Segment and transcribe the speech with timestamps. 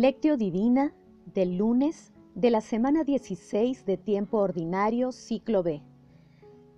[0.00, 0.94] Lectio Divina
[1.26, 5.82] del lunes de la semana 16 de tiempo ordinario, ciclo B.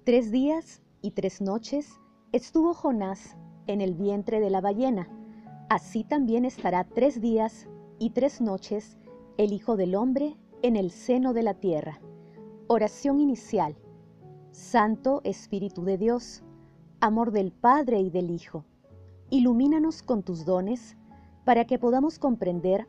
[0.03, 2.01] Tres días y tres noches
[2.33, 3.37] estuvo Jonás
[3.69, 5.09] en el vientre de la ballena.
[5.69, 7.69] Así también estará tres días
[8.01, 8.99] y tres noches
[9.37, 12.01] el Hijo del Hombre en el seno de la tierra.
[12.67, 13.77] Oración inicial.
[14.51, 16.43] Santo Espíritu de Dios,
[16.99, 18.65] amor del Padre y del Hijo,
[19.31, 20.97] ilumínanos con tus dones
[21.45, 22.89] para que podamos comprender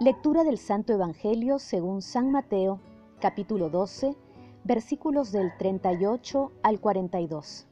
[0.00, 2.80] Lectura del Santo Evangelio según San Mateo,
[3.20, 4.16] capítulo 12,
[4.64, 7.68] versículos del 38 al 42.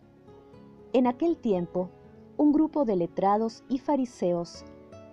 [0.93, 1.91] En aquel tiempo,
[2.37, 4.65] un grupo de letrados y fariseos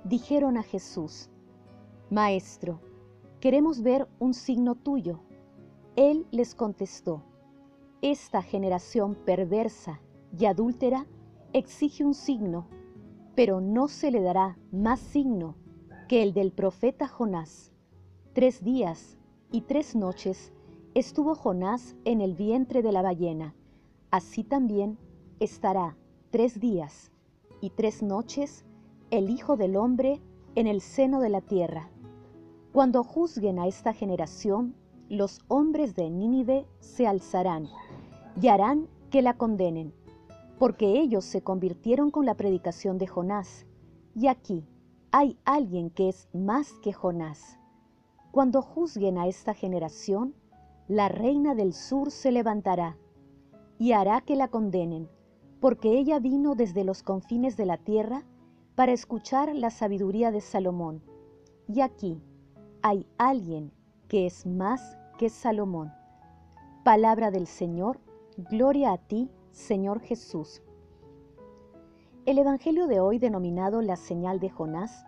[0.04, 1.32] dijeron a Jesús,
[2.12, 2.80] Maestro,
[3.40, 5.20] queremos ver un signo tuyo.
[5.96, 7.24] Él les contestó,
[8.04, 10.00] Esta generación perversa
[10.38, 11.08] y adúltera
[11.54, 12.68] exige un signo,
[13.34, 15.56] pero no se le dará más signo
[16.10, 17.72] que el del profeta Jonás.
[18.34, 19.20] Tres días
[19.52, 20.52] y tres noches
[20.96, 23.54] estuvo Jonás en el vientre de la ballena.
[24.10, 24.98] Así también
[25.40, 25.96] estará
[26.32, 27.12] tres días
[27.62, 28.66] y tres noches
[29.12, 30.20] el Hijo del Hombre
[30.56, 31.92] en el seno de la tierra.
[32.74, 34.74] Cuando juzguen a esta generación,
[35.10, 37.68] los hombres de Nínive se alzarán
[38.42, 39.94] y harán que la condenen,
[40.58, 43.68] porque ellos se convirtieron con la predicación de Jonás.
[44.16, 44.66] Y aquí,
[45.12, 47.58] hay alguien que es más que Jonás.
[48.32, 50.36] Cuando juzguen a esta generación,
[50.88, 52.98] la reina del sur se levantará
[53.80, 55.10] y hará que la condenen,
[55.60, 58.24] porque ella vino desde los confines de la tierra
[58.76, 61.02] para escuchar la sabiduría de Salomón.
[61.68, 62.22] Y aquí
[62.82, 63.72] hay alguien
[64.08, 65.92] que es más que Salomón.
[66.84, 68.00] Palabra del Señor,
[68.38, 70.62] gloria a ti, Señor Jesús.
[72.26, 75.04] El Evangelio de hoy, denominado la señal de Jonás,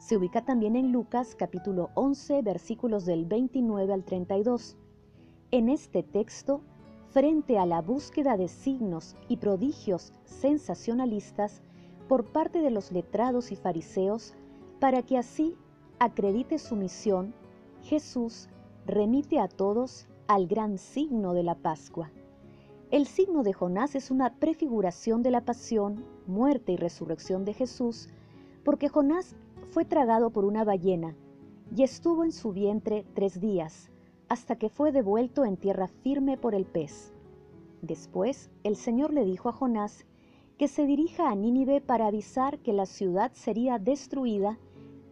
[0.00, 4.78] se ubica también en Lucas capítulo 11 versículos del 29 al 32.
[5.50, 6.62] En este texto,
[7.10, 11.60] frente a la búsqueda de signos y prodigios sensacionalistas
[12.08, 14.34] por parte de los letrados y fariseos,
[14.80, 15.54] para que así
[15.98, 17.34] acredite su misión,
[17.82, 18.48] Jesús
[18.86, 22.10] remite a todos al gran signo de la Pascua.
[22.90, 28.08] El signo de Jonás es una prefiguración de la pasión, muerte y resurrección de Jesús,
[28.64, 29.36] porque Jonás
[29.70, 31.14] fue tragado por una ballena
[31.74, 33.90] y estuvo en su vientre tres días,
[34.28, 37.12] hasta que fue devuelto en tierra firme por el pez.
[37.80, 40.06] Después el Señor le dijo a Jonás
[40.58, 44.58] que se dirija a Nínive para avisar que la ciudad sería destruida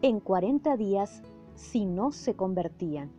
[0.03, 1.23] en cuarenta días
[1.55, 3.11] si no se convertían.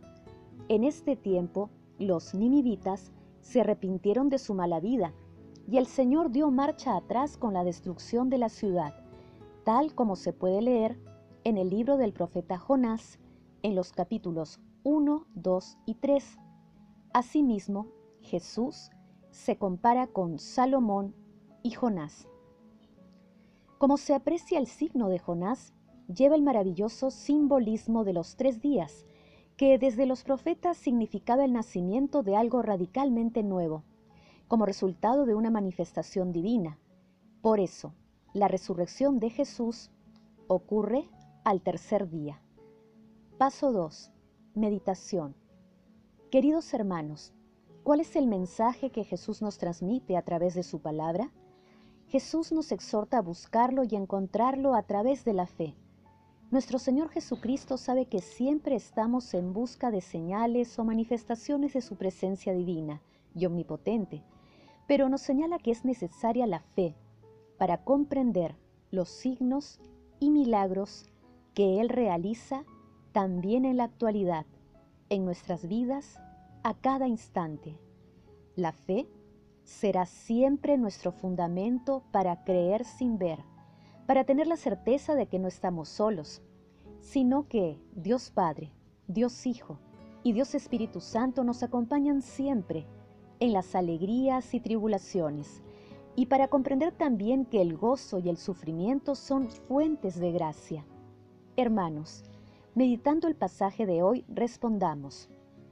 [0.68, 5.12] En este tiempo, los ninivitas se arrepintieron de su mala vida,
[5.68, 8.94] y el Señor dio marcha atrás con la destrucción de la ciudad,
[9.64, 10.98] tal como se puede leer
[11.44, 13.18] en el libro del profeta Jonás,
[13.62, 16.38] en los capítulos 1, 2 y 3.
[17.12, 17.86] Asimismo,
[18.20, 18.90] Jesús
[19.30, 21.14] se compara con Salomón
[21.62, 22.28] y Jonás.
[23.78, 25.72] Como se aprecia el signo de Jonás,
[26.14, 29.06] lleva el maravilloso simbolismo de los tres días,
[29.56, 33.84] que desde los profetas significaba el nacimiento de algo radicalmente nuevo,
[34.48, 36.78] como resultado de una manifestación divina.
[37.40, 37.94] Por eso,
[38.34, 39.90] la resurrección de Jesús
[40.48, 41.08] ocurre
[41.50, 42.40] al tercer día.
[43.36, 44.12] Paso 2.
[44.54, 45.34] Meditación.
[46.30, 47.32] Queridos hermanos,
[47.82, 51.32] ¿cuál es el mensaje que Jesús nos transmite a través de su palabra?
[52.06, 55.76] Jesús nos exhorta a buscarlo y encontrarlo a través de la fe
[56.50, 61.94] nuestro Señor Jesucristo sabe que siempre estamos en busca de señales o manifestaciones de su
[61.94, 63.02] presencia divina
[63.36, 64.24] y omnipotente,
[64.88, 66.96] pero nos señala que es necesaria la fe
[67.56, 68.56] para comprender
[68.90, 69.78] los signos
[70.18, 71.09] y milagros
[71.54, 72.64] que Él realiza
[73.12, 74.46] también en la actualidad,
[75.08, 76.18] en nuestras vidas,
[76.62, 77.78] a cada instante.
[78.56, 79.08] La fe
[79.64, 83.38] será siempre nuestro fundamento para creer sin ver
[84.10, 86.42] para tener la certeza de que no estamos solos,
[86.98, 88.72] sino que Dios Padre,
[89.06, 89.78] Dios Hijo
[90.24, 92.88] y Dios Espíritu Santo nos acompañan siempre
[93.38, 95.62] en las alegrías y tribulaciones,
[96.16, 100.84] y para comprender también que el gozo y el sufrimiento son fuentes de gracia.
[101.56, 102.24] Hermanos,
[102.74, 105.28] Meditando el pasaje de hoy, respondamos,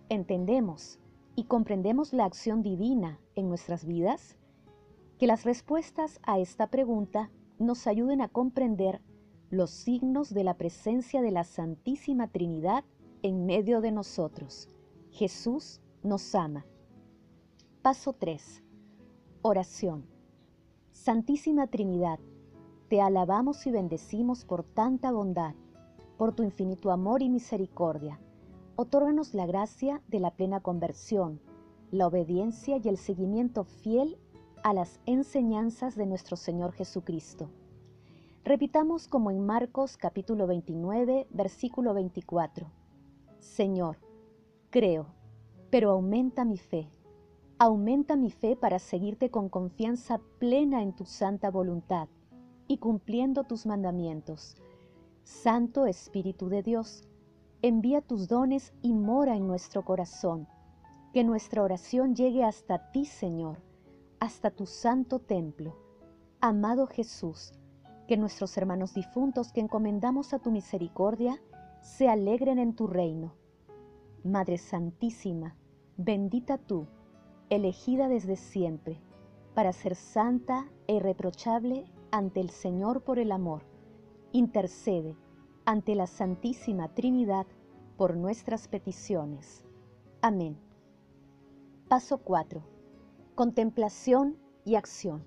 [0.08, 0.98] ¿entendemos
[1.36, 4.36] y comprendemos la acción divina en nuestras vidas?
[5.16, 7.30] Que las respuestas a esta pregunta
[7.60, 9.00] nos ayuden a comprender
[9.48, 12.84] los signos de la presencia de la Santísima Trinidad
[13.22, 14.68] en medio de nosotros.
[15.12, 16.66] Jesús nos ama.
[17.80, 18.64] Paso 3.
[19.42, 20.04] Oración.
[20.90, 22.18] Santísima Trinidad,
[22.88, 25.54] te alabamos y bendecimos por tanta bondad,
[26.18, 28.20] por tu infinito amor y misericordia.
[28.76, 31.40] Otórganos la gracia de la plena conversión,
[31.90, 34.18] la obediencia y el seguimiento fiel
[34.62, 37.48] a las enseñanzas de nuestro Señor Jesucristo.
[38.44, 42.66] Repitamos como en Marcos capítulo 29, versículo 24.
[43.38, 43.98] Señor,
[44.70, 45.06] creo,
[45.70, 46.90] pero aumenta mi fe.
[47.58, 52.08] Aumenta mi fe para seguirte con confianza plena en tu santa voluntad
[52.66, 54.56] y cumpliendo tus mandamientos.
[55.28, 57.06] Santo Espíritu de Dios,
[57.60, 60.48] envía tus dones y mora en nuestro corazón.
[61.12, 63.60] Que nuestra oración llegue hasta ti, Señor,
[64.20, 65.76] hasta tu santo templo.
[66.40, 67.52] Amado Jesús,
[68.08, 71.38] que nuestros hermanos difuntos que encomendamos a tu misericordia
[71.82, 73.34] se alegren en tu reino.
[74.24, 75.56] Madre Santísima,
[75.98, 76.86] bendita tú,
[77.50, 79.02] elegida desde siempre,
[79.54, 83.67] para ser santa e irreprochable ante el Señor por el amor,
[84.32, 85.16] intercede
[85.64, 87.46] ante la Santísima Trinidad
[87.96, 89.64] por nuestras peticiones.
[90.22, 90.56] Amén.
[91.88, 92.62] Paso 4.
[93.34, 95.24] Contemplación y acción.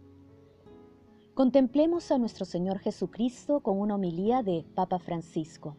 [1.34, 5.78] Contemplemos a nuestro Señor Jesucristo con una homilía de Papa Francisco.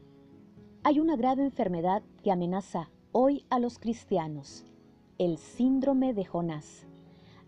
[0.82, 4.64] Hay una grave enfermedad que amenaza hoy a los cristianos,
[5.18, 6.86] el síndrome de Jonás,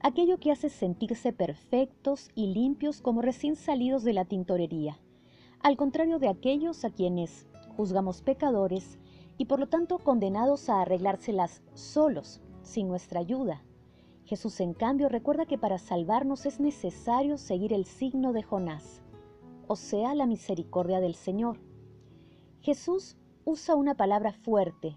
[0.00, 5.00] aquello que hace sentirse perfectos y limpios como recién salidos de la tintorería,
[5.64, 9.00] al contrario de aquellos a quienes juzgamos pecadores
[9.36, 13.64] y por lo tanto condenados a arreglárselas solos, sin nuestra ayuda
[14.24, 19.02] Jesús, en cambio, recuerda que para salvarnos es necesario seguir el signo de Jonás,
[19.68, 21.58] o sea, la misericordia del Señor.
[22.62, 24.96] Jesús usa una palabra fuerte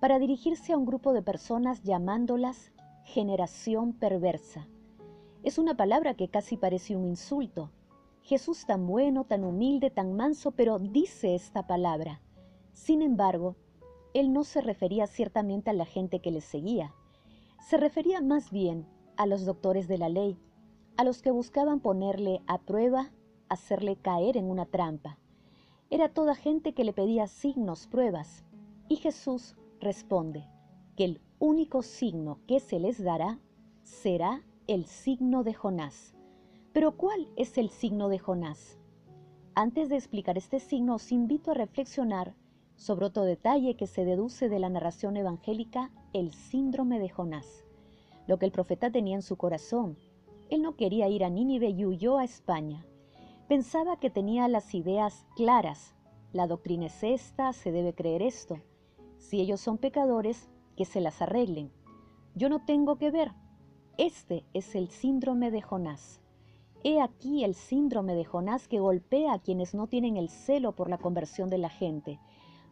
[0.00, 2.72] para dirigirse a un grupo de personas llamándolas
[3.04, 4.66] generación perversa.
[5.44, 7.70] Es una palabra que casi parece un insulto.
[8.24, 12.20] Jesús tan bueno, tan humilde, tan manso, pero dice esta palabra.
[12.72, 13.56] Sin embargo,
[14.12, 16.92] él no se refería ciertamente a la gente que le seguía
[17.64, 18.86] se refería más bien
[19.16, 20.38] a los doctores de la ley,
[20.98, 23.10] a los que buscaban ponerle a prueba,
[23.48, 25.18] hacerle caer en una trampa.
[25.88, 28.44] Era toda gente que le pedía signos, pruebas,
[28.88, 30.46] y Jesús responde
[30.94, 33.38] que el único signo que se les dará
[33.82, 36.14] será el signo de Jonás.
[36.74, 38.80] Pero ¿cuál es el signo de Jonás?
[39.54, 42.34] Antes de explicar este signo, os invito a reflexionar
[42.74, 47.64] sobre otro detalle que se deduce de la narración evangélica, el síndrome de Jonás.
[48.26, 49.96] Lo que el profeta tenía en su corazón.
[50.50, 52.84] Él no quería ir a Nínive y huyó a España.
[53.46, 55.94] Pensaba que tenía las ideas claras.
[56.32, 58.58] La doctrina es esta, se debe creer esto.
[59.18, 61.70] Si ellos son pecadores, que se las arreglen.
[62.34, 63.30] Yo no tengo que ver.
[63.96, 66.20] Este es el síndrome de Jonás.
[66.84, 70.88] He aquí el síndrome de Jonás que golpea a quienes no tienen el celo por
[70.88, 72.20] la conversión de la gente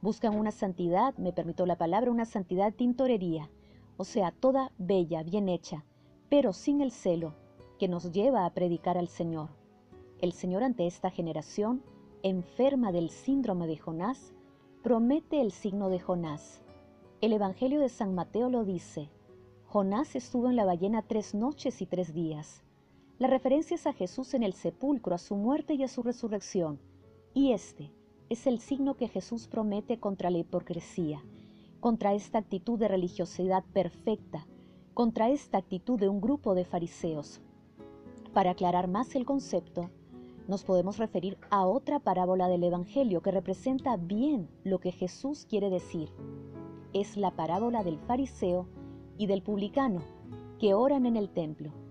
[0.02, 3.48] Buscan una santidad, me permito la palabra, una santidad tintorería,
[3.96, 5.84] o sea, toda bella, bien hecha,
[6.28, 7.36] pero sin el celo
[7.78, 9.50] que nos lleva a predicar al Señor.
[10.18, 11.84] El Señor ante esta generación,
[12.24, 14.34] enferma del síndrome de Jonás,
[14.82, 16.62] promete el signo de Jonás.
[17.20, 19.08] El Evangelio de San Mateo lo dice.
[19.66, 22.64] Jonás estuvo en la ballena tres noches y tres días.
[23.22, 26.80] La referencia es a Jesús en el sepulcro, a su muerte y a su resurrección.
[27.32, 27.92] Y este,
[28.28, 31.22] es el signo que Jesús promete contra la hipocresía,
[31.78, 34.48] contra esta actitud de religiosidad perfecta,
[34.92, 37.40] contra esta actitud de un grupo de fariseos.
[38.34, 39.88] Para aclarar más el concepto,
[40.48, 45.70] nos podemos referir a otra parábola del Evangelio que representa bien lo que Jesús quiere
[45.70, 46.08] decir.
[46.92, 48.66] Es la parábola del fariseo
[49.16, 50.02] y del publicano
[50.58, 51.81] que oran en el templo.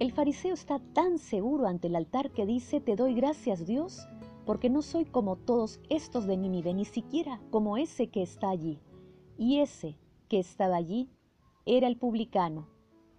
[0.00, 4.08] El fariseo está tan seguro ante el altar que dice, te doy gracias Dios
[4.46, 8.80] porque no soy como todos estos de Nínive, ni siquiera como ese que está allí.
[9.36, 11.10] Y ese que estaba allí
[11.66, 12.66] era el publicano,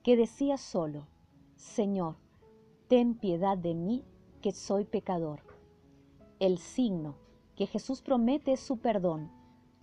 [0.01, 1.05] que decía solo,
[1.55, 2.15] Señor,
[2.87, 4.03] ten piedad de mí,
[4.41, 5.41] que soy pecador.
[6.39, 7.15] El signo
[7.55, 9.31] que Jesús promete es su perdón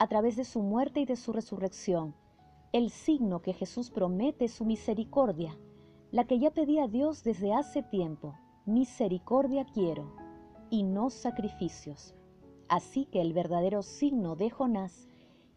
[0.01, 2.17] a través de su muerte y de su resurrección.
[2.73, 5.57] El signo que Jesús promete es su misericordia,
[6.11, 8.35] la que ya pedía Dios desde hace tiempo.
[8.65, 10.13] Misericordia quiero
[10.71, 12.15] y no sacrificios.
[12.69, 15.09] Así que el verdadero signo de Jonás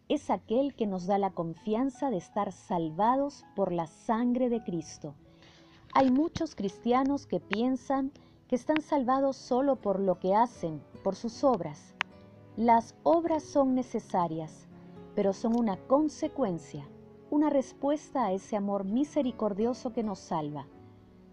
[0.09, 5.15] es aquel que nos da la confianza de estar salvados por la sangre de Cristo.
[5.93, 8.11] Hay muchos cristianos que piensan
[8.47, 11.95] que están salvados solo por lo que hacen, por sus obras.
[12.57, 14.67] Las obras son necesarias,
[15.15, 16.87] pero son una consecuencia,
[17.31, 20.67] una respuesta a ese amor misericordioso que nos salva.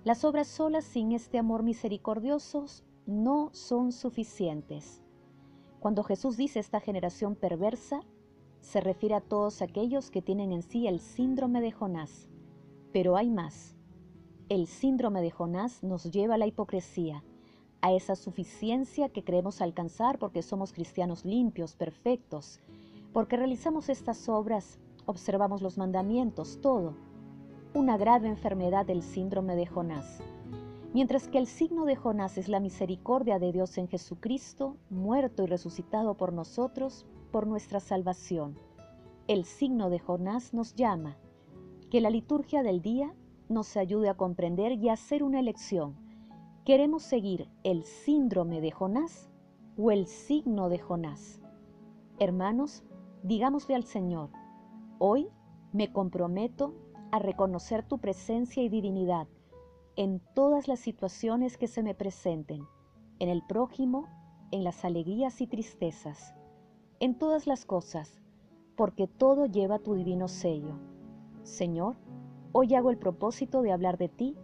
[0.05, 2.67] Las obras solas sin este amor misericordioso
[3.05, 5.03] no son suficientes.
[5.81, 8.01] Cuando Jesús dice esta generación perversa,
[8.61, 12.29] se refiere a todos aquellos que tienen en sí el síndrome de Jonás.
[12.93, 13.75] Pero hay más.
[14.49, 17.25] El síndrome de Jonás nos lleva a la hipocresía,
[17.81, 22.61] a esa suficiencia que creemos alcanzar porque somos cristianos limpios, perfectos,
[23.13, 24.79] porque realizamos estas obras,
[25.09, 26.93] observamos los mandamientos, todo.
[27.73, 30.21] Una grave enfermedad del síndrome de Jonás.
[30.93, 35.47] Mientras que el signo de Jonás es la misericordia de Dios en Jesucristo, muerto y
[35.47, 38.59] resucitado por nosotros, por nuestra salvación.
[39.29, 41.17] El signo de Jonás nos llama,
[41.91, 43.15] que la liturgia del día
[43.49, 45.97] nos ayude a comprender y a hacer una elección.
[46.67, 49.31] ¿Queremos seguir el síndrome de Jonás
[49.79, 51.41] o el signo de Jonás?
[52.19, 52.85] Hermanos,
[53.23, 54.29] digámosle al Señor,
[54.99, 55.29] hoy
[55.73, 56.75] me comprometo
[57.11, 59.29] a reconocer tu presencia y divinidad
[59.97, 62.65] en todas las situaciones que se me presenten,
[63.19, 64.07] en el prójimo,
[64.53, 66.35] en las alegrías y tristezas,
[67.01, 68.21] en todas las cosas,
[68.77, 70.79] porque todo lleva tu divino sello.
[71.43, 71.97] Señor,
[72.53, 74.37] hoy hago el propósito de hablar de ti,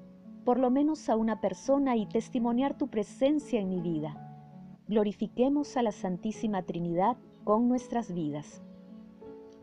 [0.44, 4.20] por lo menos a una persona y testimoniar tu presencia en mi vida.
[4.88, 8.63] Glorifiquemos a la Santísima Trinidad con nuestras vidas.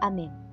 [0.00, 0.45] Amén.